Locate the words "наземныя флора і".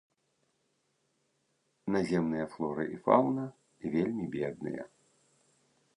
1.95-2.97